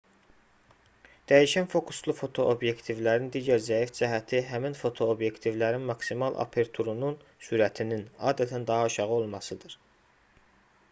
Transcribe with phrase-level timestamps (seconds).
[1.31, 8.01] dəyişən fokuslu fotoobyektivlərin digər zəif cəhəti həmin fotoobyektivlərin maksimal aperturunun sürətinin
[8.31, 9.77] adətən daha aşağı olmasıdır